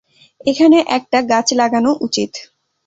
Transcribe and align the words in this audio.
এখানে 0.45 0.77
একটা 0.97 1.19
গাছ 1.31 1.47
লাগানো 1.53 1.91
উচিৎ। 2.01 2.31